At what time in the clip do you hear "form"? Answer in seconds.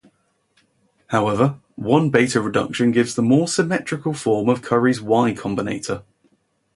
4.15-4.49